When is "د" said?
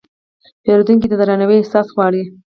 1.09-1.13